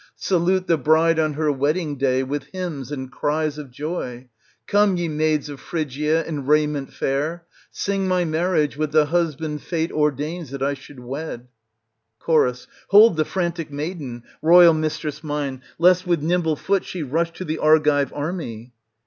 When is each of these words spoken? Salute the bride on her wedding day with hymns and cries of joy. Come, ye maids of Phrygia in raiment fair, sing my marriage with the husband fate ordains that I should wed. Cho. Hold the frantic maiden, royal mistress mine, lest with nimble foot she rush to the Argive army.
Salute 0.15 0.65
the 0.65 0.79
bride 0.79 1.19
on 1.19 1.33
her 1.33 1.51
wedding 1.51 1.95
day 1.95 2.23
with 2.23 2.45
hymns 2.45 2.91
and 2.91 3.11
cries 3.11 3.59
of 3.59 3.69
joy. 3.69 4.29
Come, 4.65 4.97
ye 4.97 5.07
maids 5.07 5.47
of 5.47 5.59
Phrygia 5.59 6.23
in 6.25 6.47
raiment 6.47 6.91
fair, 6.91 7.45
sing 7.69 8.07
my 8.07 8.25
marriage 8.25 8.75
with 8.75 8.91
the 8.93 9.05
husband 9.05 9.61
fate 9.61 9.91
ordains 9.91 10.49
that 10.49 10.63
I 10.63 10.73
should 10.73 10.99
wed. 11.01 11.49
Cho. 12.25 12.51
Hold 12.87 13.15
the 13.15 13.25
frantic 13.25 13.69
maiden, 13.69 14.23
royal 14.41 14.73
mistress 14.73 15.23
mine, 15.23 15.61
lest 15.77 16.07
with 16.07 16.19
nimble 16.23 16.55
foot 16.55 16.83
she 16.83 17.03
rush 17.03 17.29
to 17.33 17.45
the 17.45 17.59
Argive 17.59 18.11
army. 18.11 18.73